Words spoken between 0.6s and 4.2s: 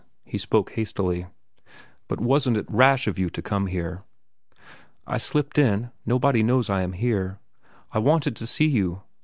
hastily. "But wasn't it rash of you to come here?"